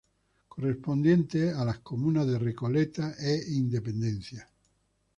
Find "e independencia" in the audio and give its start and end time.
3.19-4.49